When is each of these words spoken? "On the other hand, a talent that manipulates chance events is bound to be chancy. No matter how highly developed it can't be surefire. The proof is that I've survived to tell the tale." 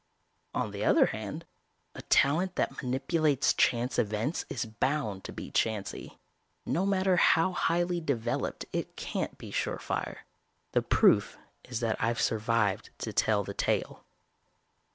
"On 0.55 0.71
the 0.71 0.83
other 0.83 1.05
hand, 1.05 1.45
a 1.93 2.01
talent 2.01 2.55
that 2.55 2.81
manipulates 2.81 3.53
chance 3.53 3.99
events 3.99 4.45
is 4.49 4.65
bound 4.65 5.23
to 5.25 5.31
be 5.31 5.51
chancy. 5.51 6.17
No 6.65 6.87
matter 6.87 7.17
how 7.17 7.51
highly 7.51 8.01
developed 8.01 8.65
it 8.73 8.95
can't 8.95 9.37
be 9.37 9.51
surefire. 9.51 10.21
The 10.73 10.81
proof 10.81 11.37
is 11.65 11.81
that 11.81 12.03
I've 12.03 12.19
survived 12.19 12.89
to 12.97 13.13
tell 13.13 13.43
the 13.43 13.53
tale." 13.53 14.03